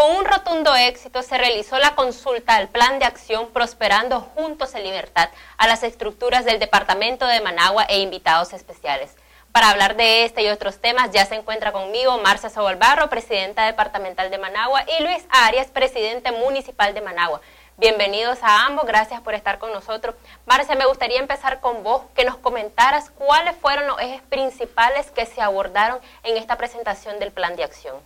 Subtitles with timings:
[0.00, 4.82] Con un rotundo éxito se realizó la consulta al Plan de Acción Prosperando Juntos en
[4.82, 9.14] Libertad a las estructuras del Departamento de Managua e invitados especiales.
[9.52, 14.30] Para hablar de este y otros temas ya se encuentra conmigo Marcia Sobolbarro, presidenta departamental
[14.30, 17.42] de Managua, y Luis Arias, presidente municipal de Managua.
[17.76, 20.14] Bienvenidos a ambos, gracias por estar con nosotros.
[20.46, 25.26] Marcia, me gustaría empezar con vos, que nos comentaras cuáles fueron los ejes principales que
[25.26, 27.96] se abordaron en esta presentación del plan de acción.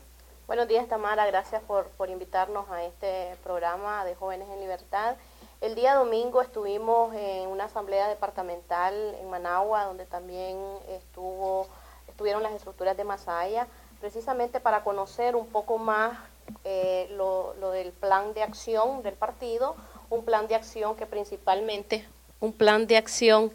[0.46, 1.24] Buenos días, Tamara.
[1.24, 5.16] Gracias por, por invitarnos a este programa de Jóvenes en Libertad.
[5.62, 10.58] El día domingo estuvimos en una asamblea departamental en Managua, donde también
[10.90, 11.66] estuvo,
[12.08, 13.66] estuvieron las estructuras de Masaya,
[14.00, 16.18] precisamente para conocer un poco más
[16.64, 19.74] eh, lo, lo del plan de acción del partido,
[20.10, 22.06] un plan de acción que principalmente,
[22.40, 23.50] un plan de acción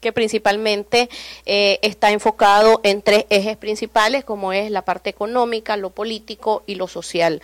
[0.00, 1.08] que principalmente
[1.46, 6.74] eh, está enfocado en tres ejes principales, como es la parte económica, lo político y
[6.74, 7.42] lo social.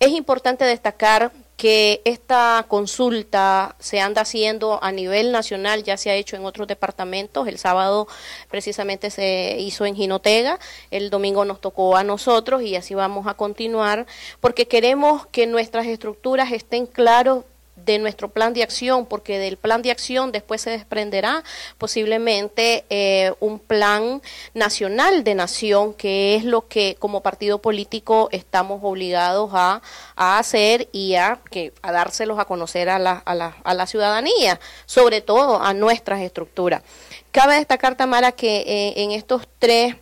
[0.00, 6.14] Es importante destacar que esta consulta se anda haciendo a nivel nacional, ya se ha
[6.16, 8.08] hecho en otros departamentos, el sábado
[8.50, 10.58] precisamente se hizo en Jinotega,
[10.90, 14.06] el domingo nos tocó a nosotros y así vamos a continuar,
[14.40, 17.44] porque queremos que nuestras estructuras estén claros
[17.84, 21.42] de nuestro plan de acción, porque del plan de acción después se desprenderá
[21.78, 24.22] posiblemente eh, un plan
[24.54, 29.80] nacional de nación, que es lo que como partido político estamos obligados a,
[30.16, 34.60] hacer y a, que, a dárselos a conocer a la, a, la, a la ciudadanía,
[34.86, 36.82] sobre todo a nuestras estructuras.
[37.30, 39.96] Cabe destacar, Tamara, que eh, en estos tres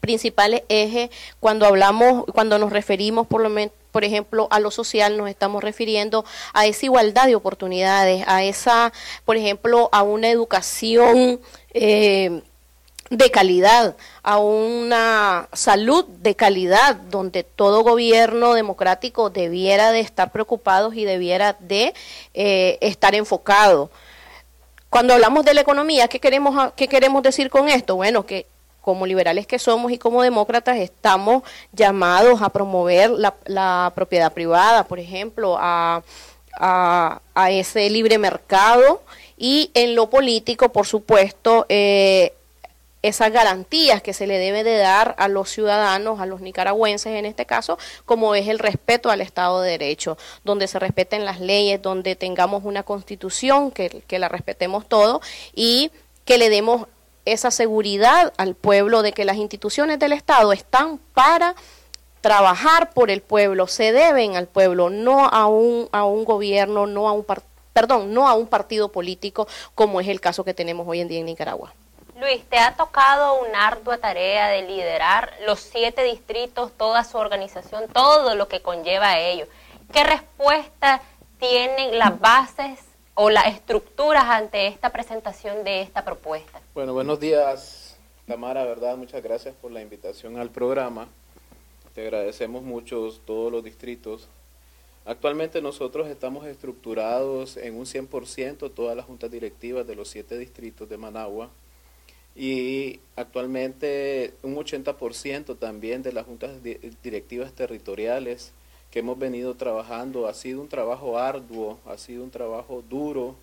[0.00, 5.16] principales ejes, cuando hablamos, cuando nos referimos por lo menos por ejemplo, a lo social
[5.16, 8.92] nos estamos refiriendo a esa igualdad de oportunidades, a esa,
[9.24, 11.40] por ejemplo, a una educación
[11.72, 12.42] eh,
[13.10, 20.92] de calidad, a una salud de calidad, donde todo gobierno democrático debiera de estar preocupado
[20.92, 21.94] y debiera de
[22.34, 23.92] eh, estar enfocado.
[24.90, 27.94] Cuando hablamos de la economía, ¿qué queremos, ¿qué queremos decir con esto?
[27.94, 28.48] Bueno, que
[28.84, 34.98] como liberales que somos y como demócratas estamos llamados a promover la, propiedad privada, por
[34.98, 36.02] ejemplo, a,
[37.48, 39.02] ese libre mercado
[39.36, 42.34] y en lo político, por supuesto, eh,
[43.02, 47.24] esas garantías que se le debe de dar a los ciudadanos, a los nicaragüenses en
[47.24, 51.82] este caso, como es el respeto al Estado de Derecho, donde se respeten las leyes,
[51.82, 55.20] donde tengamos una constitución que, que la respetemos todo
[55.54, 55.90] y
[56.24, 56.86] que le demos
[57.24, 61.54] esa seguridad al pueblo de que las instituciones del Estado están para
[62.20, 67.08] trabajar por el pueblo, se deben al pueblo, no a un, a un gobierno, no
[67.08, 67.26] a un
[67.72, 71.18] perdón, no a un partido político como es el caso que tenemos hoy en día
[71.18, 71.74] en Nicaragua.
[72.18, 77.88] Luis, te ha tocado una ardua tarea de liderar los siete distritos, toda su organización,
[77.92, 79.46] todo lo que conlleva a ello.
[79.92, 81.02] ¿Qué respuesta
[81.38, 82.78] tienen las bases
[83.14, 86.60] o las estructuras ante esta presentación de esta propuesta?
[86.74, 88.96] Bueno, buenos días, Tamara, ¿verdad?
[88.96, 91.08] Muchas gracias por la invitación al programa.
[91.94, 94.28] Te agradecemos mucho todos los distritos.
[95.04, 100.88] Actualmente nosotros estamos estructurados en un 100% todas las juntas directivas de los siete distritos
[100.88, 101.50] de Managua
[102.34, 106.62] y actualmente un 80% también de las juntas
[107.02, 108.52] directivas territoriales
[108.94, 110.28] que hemos venido trabajando.
[110.28, 113.34] Ha sido un trabajo arduo, ha sido un trabajo duro,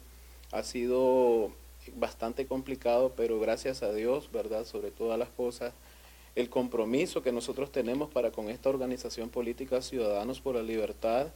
[0.53, 1.51] ha sido
[1.95, 4.63] bastante complicado, pero gracias a Dios, ¿verdad?
[4.63, 5.73] Sobre todas las cosas,
[6.35, 11.27] el compromiso que nosotros tenemos para con esta organización política Ciudadanos por la Libertad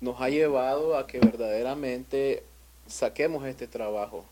[0.00, 2.44] nos ha llevado a que verdaderamente
[2.86, 4.24] saquemos este trabajo.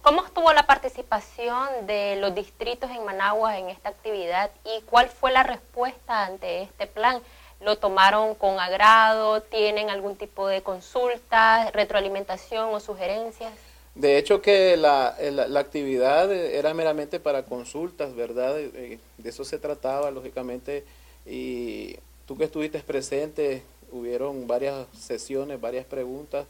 [0.00, 5.32] ¿Cómo estuvo la participación de los distritos en Managua en esta actividad y cuál fue
[5.32, 7.20] la respuesta ante este plan?
[7.60, 13.52] Lo tomaron con agrado, tienen algún tipo de consulta, retroalimentación o sugerencias.
[13.94, 18.54] De hecho que la, la, actividad era meramente para consultas, ¿verdad?
[18.54, 20.84] De eso se trataba, lógicamente,
[21.26, 21.96] y
[22.26, 26.46] tú que estuviste presente, hubieron varias sesiones, varias preguntas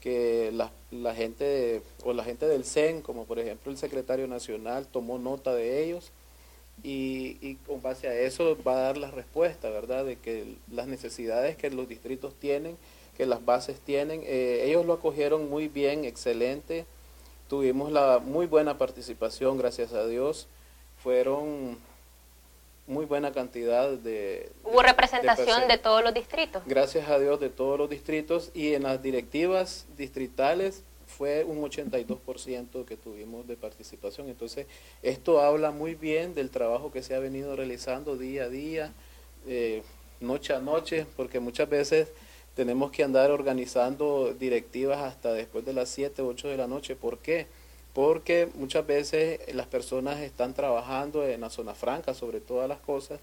[0.00, 4.86] que la, la gente o la gente del CEN, como por ejemplo el secretario nacional,
[4.86, 6.12] tomó nota de ellos
[6.82, 10.04] y, y, con base a eso va a dar la respuesta, ¿verdad?
[10.04, 12.76] De que las necesidades que los distritos tienen,
[13.16, 16.86] que las bases tienen, eh, ellos lo acogieron muy bien, excelente.
[17.48, 20.48] Tuvimos la muy buena participación, gracias a Dios.
[21.02, 21.78] Fueron
[22.86, 24.50] muy buena cantidad de...
[24.64, 26.62] ¿Hubo representación de todos los distritos?
[26.66, 32.84] Gracias a Dios de todos los distritos y en las directivas distritales fue un 82%
[32.84, 34.28] que tuvimos de participación.
[34.28, 34.66] Entonces,
[35.02, 38.92] esto habla muy bien del trabajo que se ha venido realizando día a día.
[39.46, 39.82] Eh,
[40.20, 42.08] noche a noche, porque muchas veces
[42.54, 46.96] tenemos que andar organizando directivas hasta después de las 7, 8 de la noche.
[46.96, 47.46] ¿Por qué?
[47.92, 53.20] Porque muchas veces las personas están trabajando en la zona franca sobre todas las cosas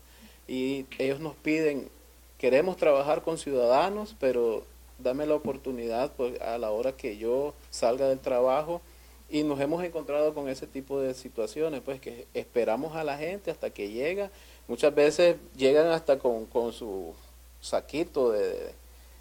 [0.48, 1.90] y ellos nos piden,
[2.38, 4.66] queremos trabajar con ciudadanos, pero
[4.98, 8.81] dame la oportunidad pues, a la hora que yo salga del trabajo
[9.30, 13.50] y nos hemos encontrado con ese tipo de situaciones, pues que esperamos a la gente
[13.50, 14.30] hasta que llega.
[14.68, 17.13] Muchas veces llegan hasta con, con su
[17.60, 18.74] saquito de,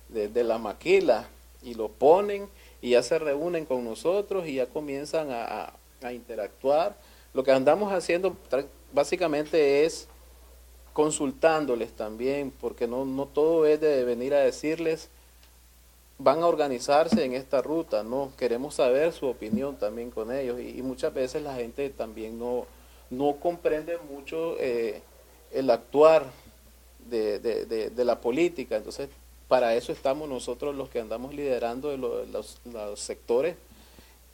[0.08, 1.28] de, la maquila
[1.62, 2.48] y lo ponen
[2.80, 5.72] y ya se reúnen con nosotros y ya comienzan a,
[6.12, 6.96] interactuar.
[7.32, 8.36] Lo que andamos haciendo
[8.92, 10.08] básicamente es
[10.92, 15.08] consultándoles también, porque no, no todo es de venir a decirles,
[16.22, 20.80] van a organizarse en esta ruta, no, queremos saber su opinión también con ellos y,
[20.82, 22.66] muchas veces la gente también no,
[23.10, 25.02] no comprende mucho eh,
[25.50, 26.26] el actuar
[27.10, 29.08] de, de, la política, entonces
[29.48, 32.60] para eso estamos nosotros los que andamos liderando los,
[32.94, 33.56] sectores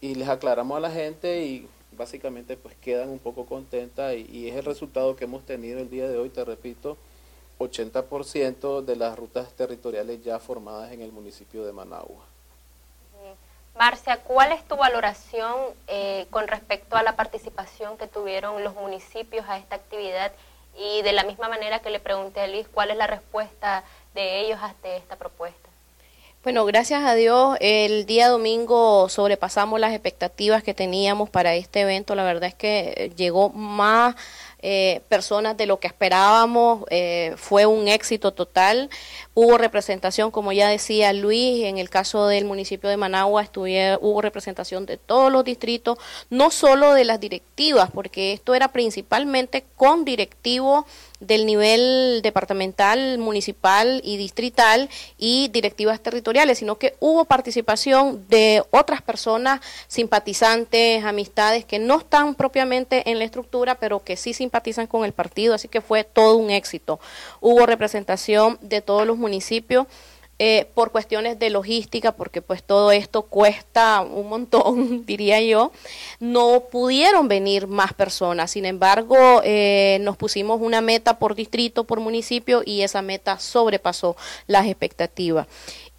[0.00, 4.56] y les aclaramos a la gente y básicamente pues quedan un poco contentas y, es
[4.56, 6.98] el resultado que hemos tenido el día de hoy, te repito,
[7.58, 12.24] 80% de las rutas territoriales ya formadas en el municipio de Managua.
[13.78, 15.54] Marcia, ¿cuál es tu valoración
[15.86, 20.32] eh, con respecto a la participación que tuvieron los municipios a esta actividad?
[20.76, 23.84] Y de la misma manera que le pregunté a Luis, ¿cuál es la respuesta
[24.14, 25.68] de ellos hasta esta propuesta?
[26.42, 32.14] Bueno, gracias a Dios, el día domingo sobrepasamos las expectativas que teníamos para este evento.
[32.14, 34.16] La verdad es que llegó más
[34.60, 38.90] eh, personas de lo que esperábamos, eh, fue un éxito total.
[39.34, 43.48] Hubo representación, como ya decía Luis, en el caso del municipio de Managua
[44.00, 45.98] hubo representación de todos los distritos,
[46.30, 50.84] no solo de las directivas, porque esto era principalmente con directivos
[51.20, 59.02] del nivel departamental, municipal y distrital y directivas territoriales, sino que hubo participación de otras
[59.02, 65.04] personas, simpatizantes, amistades que no están propiamente en la estructura, pero que sí simpatizan con
[65.04, 67.00] el partido, así que fue todo un éxito.
[67.40, 69.86] Hubo representación de todos los municipios.
[70.40, 75.72] Eh, por cuestiones de logística, porque pues todo esto cuesta un montón, diría yo,
[76.20, 78.52] no pudieron venir más personas.
[78.52, 84.14] Sin embargo, eh, nos pusimos una meta por distrito, por municipio, y esa meta sobrepasó
[84.46, 85.48] las expectativas.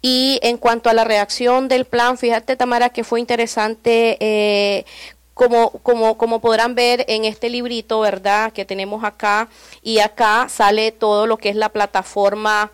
[0.00, 4.86] Y en cuanto a la reacción del plan, fíjate Tamara que fue interesante eh,
[5.34, 8.54] como, como, como podrán ver en este librito, ¿verdad?
[8.54, 9.50] Que tenemos acá
[9.82, 12.70] y acá sale todo lo que es la plataforma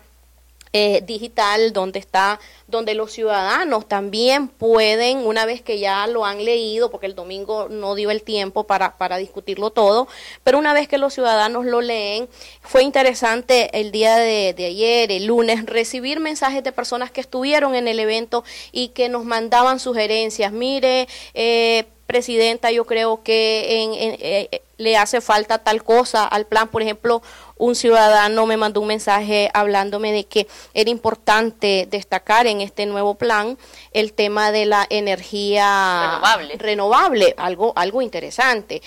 [0.73, 6.43] eh, digital donde está donde los ciudadanos también pueden una vez que ya lo han
[6.43, 10.07] leído porque el domingo no dio el tiempo para, para discutirlo todo
[10.43, 12.27] pero una vez que los ciudadanos lo leen
[12.61, 17.87] fue interesante el día de, ayer el lunes recibir mensajes de personas que estuvieron en
[17.87, 20.51] el evento y que nos mandaban sugerencias.
[20.51, 26.69] Mire eh, presidenta yo creo que en, eh, le hace falta tal cosa al plan
[26.69, 27.21] por ejemplo
[27.57, 33.15] un ciudadano me mandó un mensaje hablándome de que era importante destacar en este nuevo
[33.15, 33.57] plan
[33.91, 36.21] el tema de la energía
[36.57, 38.81] renovable, algo, algo interesante.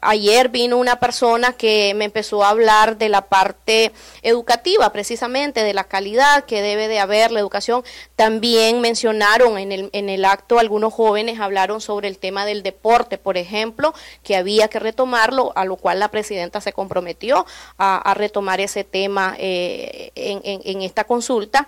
[0.00, 5.74] ayer vino una persona que me empezó a hablar de la parte educativa, precisamente de
[5.74, 7.82] la calidad que debe de haber la educación.
[8.16, 13.18] También mencionaron en el, en el acto, algunos jóvenes hablaron sobre el tema del deporte,
[13.18, 17.46] por ejemplo, que había que retomarlo, a lo cual la presidenta se comprometió
[17.78, 21.66] a, retomar ese tema eh, en, en esta consulta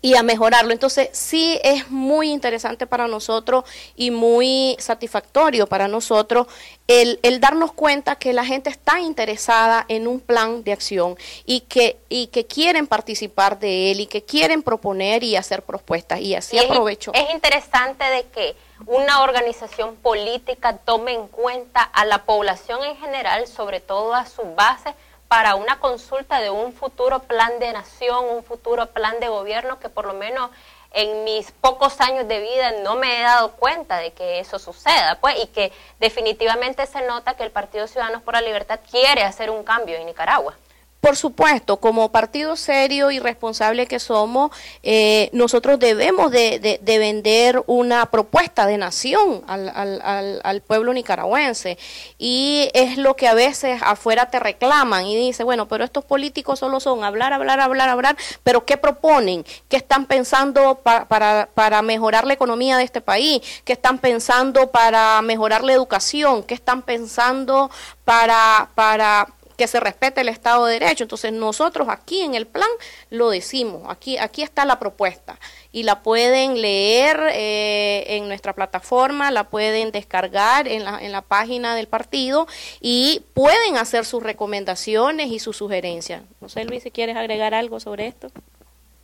[0.00, 0.72] y a mejorarlo.
[0.72, 3.64] Entonces, sí es muy interesante para nosotros
[3.96, 6.46] y muy satisfactorio para nosotros
[6.86, 11.60] el, el, darnos cuenta que la gente está interesada en un plan de acción y
[11.62, 16.20] que, y que quieren participar de él y que quieren proponer y hacer propuestas.
[16.20, 17.12] Y así aprovecho.
[17.14, 18.56] Es interesante de que
[18.86, 24.54] una organización política tome en cuenta a la población en general, sobre todo a sus
[24.54, 24.94] bases,
[25.28, 29.90] para una consulta de un futuro plan de nación, un futuro plan de gobierno que
[29.90, 30.50] por lo menos
[30.92, 35.18] en mis pocos años de vida no me he dado cuenta de que eso suceda,
[35.20, 35.70] pues, y que
[36.00, 40.06] definitivamente se nota que el Partido Ciudadanos por la Libertad quiere hacer un cambio en
[40.06, 40.54] Nicaragua.
[41.00, 44.50] Por supuesto, como partido serio y responsable que somos,
[44.82, 51.78] eh, nosotros debemos de, vender una propuesta de nación al, pueblo nicaragüense.
[52.18, 56.58] Y es lo que a veces afuera te reclaman y dice, bueno, pero estos políticos
[56.58, 59.44] solo son hablar, hablar, hablar, hablar, pero ¿qué proponen?
[59.68, 63.40] ¿Qué están pensando para, para mejorar la economía de este país?
[63.64, 66.42] ¿Qué están pensando para mejorar la educación?
[66.42, 67.70] ¿Qué están pensando
[68.04, 68.70] para...
[68.74, 71.04] para que se respete el Estado de Derecho.
[71.04, 72.68] Entonces nosotros aquí en el plan
[73.10, 75.38] lo decimos, aquí, aquí está la propuesta
[75.72, 81.22] y la pueden leer eh, en nuestra plataforma, la pueden descargar en la, en la
[81.22, 82.46] página del partido
[82.80, 86.22] y pueden hacer sus recomendaciones y sus sugerencias.
[86.40, 88.30] No sé, Luis, si quieres agregar algo sobre esto.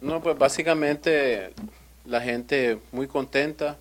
[0.00, 1.52] No, pues básicamente
[2.04, 3.76] la gente muy contenta.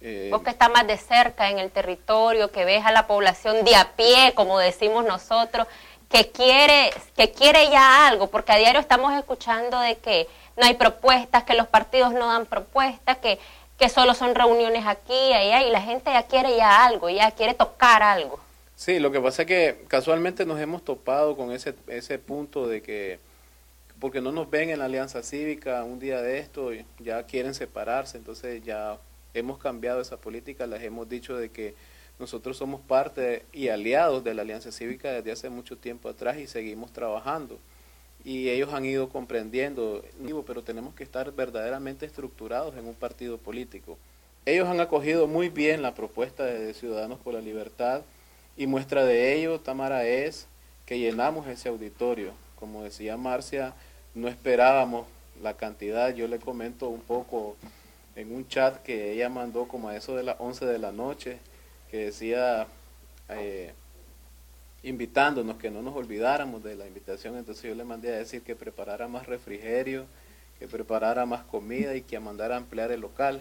[0.00, 3.64] Eh, Vos que estás más de cerca en el territorio, que ves a la población
[3.64, 5.66] de a pie, como decimos nosotros,
[6.08, 10.74] que quiere, que quiere ya algo, porque a diario estamos escuchando de que no hay
[10.74, 13.38] propuestas, que los partidos no dan propuestas, que,
[13.78, 17.30] que solo son reuniones aquí y allá, y la gente ya quiere ya algo, ya
[17.32, 18.40] quiere tocar algo.
[18.76, 22.80] Sí, lo que pasa es que casualmente nos hemos topado con ese, ese punto de
[22.80, 23.18] que,
[24.00, 28.16] porque no nos ven en la alianza cívica un día de esto, ya quieren separarse,
[28.16, 28.96] entonces ya
[29.38, 31.74] hemos cambiado esa política, les hemos dicho de que
[32.18, 36.46] nosotros somos parte y aliados de la Alianza Cívica desde hace mucho tiempo atrás y
[36.46, 37.58] seguimos trabajando.
[38.24, 40.04] Y ellos han ido comprendiendo,
[40.46, 43.96] pero tenemos que estar verdaderamente estructurados en un partido político.
[44.44, 48.02] Ellos han acogido muy bien la propuesta de Ciudadanos por la Libertad
[48.56, 50.48] y muestra de ello, Tamara, es
[50.86, 52.32] que llenamos ese auditorio.
[52.58, 53.74] Como decía Marcia,
[54.14, 55.06] no esperábamos
[55.42, 56.12] la cantidad.
[56.12, 57.56] Yo le comento un poco
[58.18, 61.38] en un chat que ella mandó como a eso de las 11 de la noche
[61.88, 62.66] que decía
[63.28, 63.72] eh,
[64.82, 68.56] invitándonos que no nos olvidáramos de la invitación, entonces yo le mandé a decir que
[68.56, 70.06] preparara más refrigerio,
[70.58, 73.40] que preparara más comida y que mandara a ampliar el local.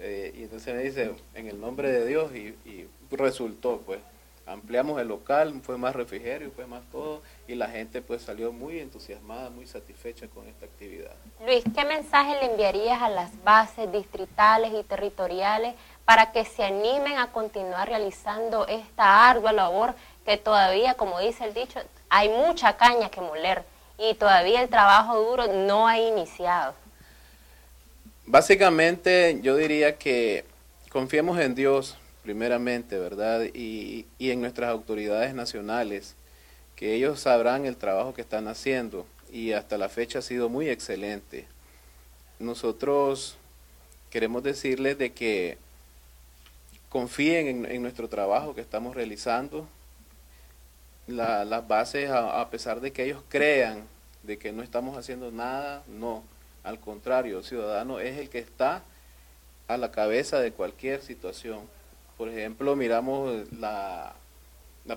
[0.00, 4.00] Eh, y entonces me dice, en el nombre de Dios, y, y resultó, pues,
[4.46, 8.80] ampliamos el local, fue más refrigerio, fue más todo, y la gente pues salió muy
[8.80, 11.14] entusiasmada, muy satisfecha con esta actividad.
[11.44, 17.18] Luis, ¿qué mensaje le enviarías a las bases distritales y territoriales para que se animen
[17.18, 19.94] a continuar realizando esta ardua labor
[20.24, 23.64] que todavía, como dice el dicho, hay mucha caña que moler
[23.98, 26.74] y todavía el trabajo duro no ha iniciado.
[28.26, 30.44] Básicamente yo diría que
[30.90, 33.44] confiemos en Dios primeramente, ¿verdad?
[33.54, 36.14] Y, y en nuestras autoridades nacionales,
[36.76, 40.68] que ellos sabrán el trabajo que están haciendo y hasta la fecha ha sido muy
[40.68, 41.46] excelente.
[42.38, 43.36] Nosotros
[44.10, 45.56] queremos decirles de que
[46.90, 49.66] confíen en, nuestro trabajo que estamos realizando.
[51.06, 53.84] las bases, a, pesar de que ellos crean
[54.22, 56.22] de que no estamos haciendo nada, no.
[56.62, 58.82] Al contrario, el ciudadano es el que está
[59.66, 61.60] a la cabeza de cualquier situación.
[62.22, 64.14] Por ejemplo, miramos la,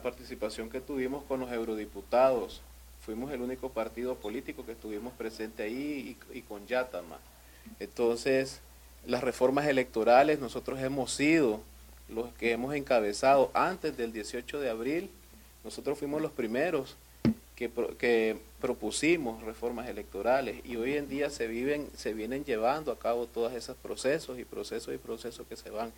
[0.03, 2.61] participación que tuvimos con los eurodiputados.
[3.03, 7.17] Fuimos el único partido político que estuvimos presente ahí y, y con Yatama.
[7.79, 8.61] Entonces,
[9.07, 11.61] las reformas electorales, nosotros hemos sido
[12.09, 15.09] los que hemos encabezado antes del 18 de abril,
[15.63, 16.95] nosotros fuimos los primeros
[17.55, 22.97] que, que, propusimos reformas electorales y hoy en día se viven, se vienen llevando a
[22.97, 25.93] cabo todos esos procesos y procesos y procesos que se van.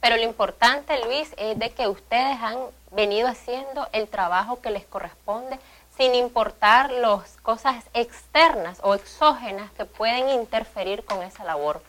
[0.00, 2.58] Pero lo importante, Luis, es de que ustedes han
[2.92, 5.58] venido haciendo el trabajo que les corresponde
[5.96, 11.80] sin importar las cosas externas o exógenas que pueden interferir con esa labor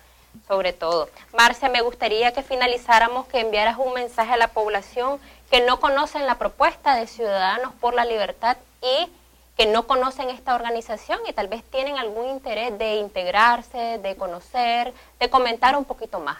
[0.47, 1.09] sobre todo.
[1.38, 5.19] Marcia, me gustaría que finalizáramos, que enviaras un mensaje a la población
[5.50, 9.09] que no conocen la propuesta de Ciudadanos por la Libertad y
[9.57, 14.93] que no conocen esta organización y tal vez tienen algún interés de integrarse, de conocer,
[15.19, 16.37] de comentar un poquito más.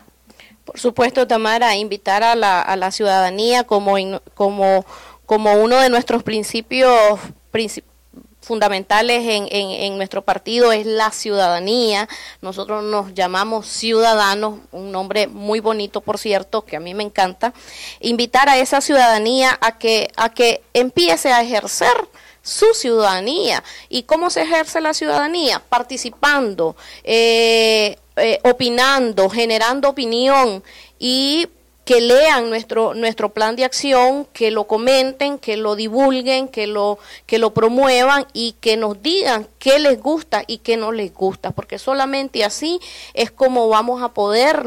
[0.66, 3.96] Por supuesto, Tamara, invitar a la, a la ciudadanía como,
[4.34, 4.86] como,
[5.26, 7.20] como uno de nuestros principios,
[8.46, 12.08] fundamentales en, en, nuestro partido es la ciudadanía.
[12.42, 17.54] Nosotros nos llamamos ciudadanos, un nombre muy bonito, por cierto, que a mí me encanta.
[18.00, 21.96] Invitar a esa ciudadanía a que, a que empiece a ejercer
[22.46, 23.64] su ciudadanía.
[23.90, 25.60] ¿Y cómo se ejerce la ciudadanía?
[25.68, 30.64] Participando, eh, eh, opinando, generando opinión
[31.00, 31.48] y
[31.86, 36.98] que lean nuestro, nuestro plan de acción, que lo comenten, que lo divulguen, que lo,
[37.26, 41.50] que lo promuevan y que nos digan qué les gusta y qué no les gusta,
[41.50, 42.80] porque solamente así
[43.16, 44.64] es como vamos a poder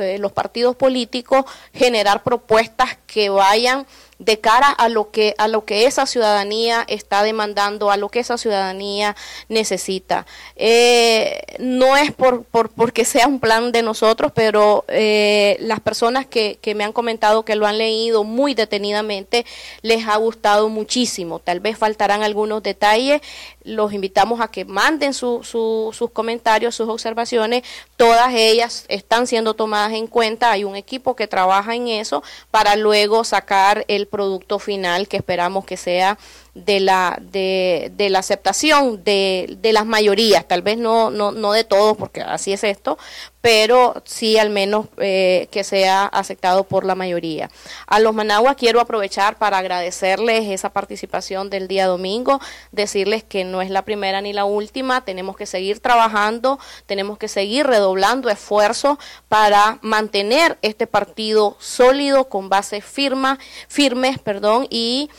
[0.00, 3.86] eh, los partidos políticos generar propuestas que vayan
[4.20, 8.20] de cara a lo que a lo que esa ciudadanía está demandando, a lo que
[8.20, 9.16] esa ciudadanía
[9.48, 10.26] necesita.
[10.56, 16.26] Eh, no es por, por, porque sea un plan de nosotros, pero eh, las personas
[16.26, 19.46] que, que me han comentado que lo han leído muy detenidamente
[19.80, 21.38] les ha gustado muchísimo.
[21.38, 23.22] Tal vez faltarán algunos detalles.
[23.64, 27.62] Los invitamos a que manden sus comentarios, sus observaciones.
[27.96, 30.50] Todas ellas están siendo tomadas en cuenta.
[30.50, 35.64] Hay un equipo que trabaja en eso para luego sacar el producto final que esperamos
[35.64, 36.18] que sea
[36.54, 41.52] de la, de, de la aceptación de, de, las mayorías, tal vez no, no, no
[41.52, 42.98] de todos, porque así es esto,
[43.40, 47.50] pero sí al menos eh, que sea aceptado por la mayoría.
[47.86, 52.40] A los Managua quiero aprovechar para agradecerles esa participación del día domingo,
[52.72, 57.28] decirles que no es la primera ni la última, tenemos que seguir trabajando, tenemos que
[57.28, 63.38] seguir redoblando esfuerzos para mantener este partido sólido, con bases firma,
[63.68, 65.10] firmes, perdón, y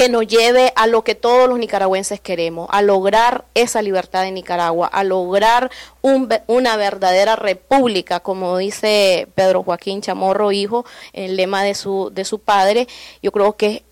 [0.00, 4.32] que nos lleve a lo que todos los nicaragüenses queremos, a lograr esa libertad en
[4.32, 11.74] Nicaragua, a lograr una verdadera república, como dice Pedro Joaquín Chamorro, hijo, el lema de
[11.74, 12.88] su, de su padre.
[13.22, 13.84] Yo creo que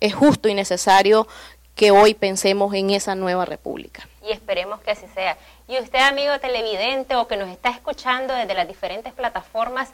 [0.00, 1.26] es justo y necesario
[1.74, 4.06] que hoy pensemos en esa nueva república.
[4.24, 5.36] Y esperemos que así sea.
[5.66, 9.90] Y usted, amigo televidente o que nos está escuchando desde las diferentes plataformas,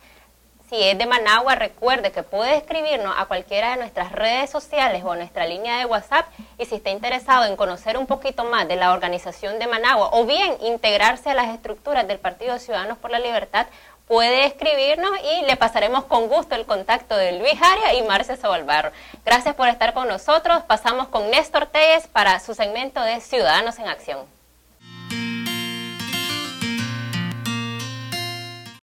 [0.68, 5.14] si es de Managua, recuerde que puede escribirnos a cualquiera de nuestras redes sociales o
[5.14, 6.26] nuestra línea de WhatsApp
[6.58, 10.26] y si está interesado en conocer un poquito más de la organización de Managua o
[10.26, 13.66] bien integrarse a las estructuras del Partido Ciudadanos por la Libertad,
[14.06, 18.92] puede escribirnos y le pasaremos con gusto el contacto de Luis Aria y Marcia Sobalbarro.
[19.24, 20.62] Gracias por estar con nosotros.
[20.64, 24.37] Pasamos con Néstor Telles para su segmento de Ciudadanos en Acción.